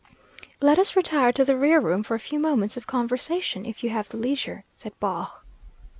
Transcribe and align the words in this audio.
"Let 0.61 0.79
us 0.79 0.95
retire 0.95 1.31
to 1.33 1.45
the 1.45 1.55
rear 1.55 1.79
room 1.79 2.01
for 2.01 2.15
a 2.15 2.19
few 2.19 2.39
moments 2.39 2.75
of 2.75 2.87
conversation, 2.87 3.67
if 3.67 3.83
you 3.83 3.91
have 3.91 4.09
the 4.09 4.17
leisure," 4.17 4.63
said 4.71 4.99
Baugh. 4.99 5.27